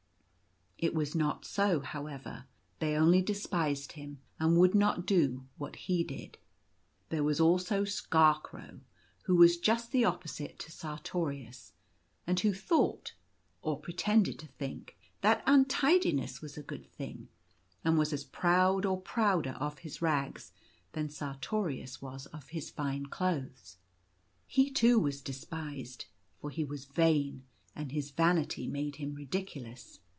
[0.83, 2.45] It was not so, how ever;
[2.79, 6.39] they only despised him and would not do what he did.
[7.09, 8.79] There was also Skarkrou,
[9.25, 11.73] who was just the opposite to Sartorius,
[12.25, 13.13] and who thought—
[13.61, 17.27] or pretended to think— that untidiness was a good thing;
[17.85, 20.51] and was as proud or prouder of his rags
[20.93, 23.77] than Sartorius was of his fine clothes.
[24.47, 26.05] He too was despised,
[26.39, 27.43] for he was vain,
[27.75, 29.99] and his vanity made him ridiculous.